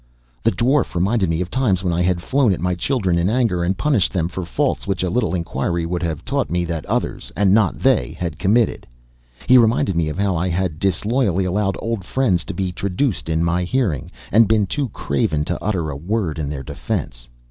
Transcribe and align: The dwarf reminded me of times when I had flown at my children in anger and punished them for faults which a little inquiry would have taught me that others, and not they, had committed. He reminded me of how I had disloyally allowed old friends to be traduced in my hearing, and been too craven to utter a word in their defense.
The 0.41 0.49
dwarf 0.51 0.95
reminded 0.95 1.29
me 1.29 1.41
of 1.41 1.51
times 1.51 1.83
when 1.83 1.93
I 1.93 2.01
had 2.01 2.23
flown 2.23 2.53
at 2.55 2.59
my 2.59 2.73
children 2.73 3.19
in 3.19 3.29
anger 3.29 3.63
and 3.63 3.77
punished 3.77 4.11
them 4.11 4.29
for 4.29 4.43
faults 4.45 4.87
which 4.87 5.03
a 5.03 5.11
little 5.11 5.35
inquiry 5.35 5.85
would 5.85 6.01
have 6.01 6.25
taught 6.25 6.49
me 6.49 6.65
that 6.65 6.87
others, 6.87 7.31
and 7.37 7.53
not 7.53 7.77
they, 7.77 8.13
had 8.13 8.39
committed. 8.39 8.87
He 9.45 9.59
reminded 9.59 9.95
me 9.95 10.09
of 10.09 10.17
how 10.17 10.35
I 10.35 10.49
had 10.49 10.79
disloyally 10.79 11.45
allowed 11.45 11.75
old 11.77 12.03
friends 12.03 12.43
to 12.45 12.53
be 12.55 12.71
traduced 12.71 13.29
in 13.29 13.43
my 13.43 13.63
hearing, 13.63 14.09
and 14.31 14.47
been 14.47 14.65
too 14.65 14.89
craven 14.89 15.45
to 15.45 15.63
utter 15.63 15.91
a 15.91 15.95
word 15.95 16.39
in 16.39 16.49
their 16.49 16.63
defense. 16.63 17.27